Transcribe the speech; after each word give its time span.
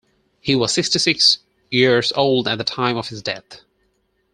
He 0.39 0.55
was 0.55 0.73
sixty-six 0.73 1.37
years 1.69 2.11
old 2.13 2.47
at 2.47 2.57
the 2.57 2.63
time 2.63 2.97
of 2.97 3.09
his 3.09 3.21
death. 3.21 3.61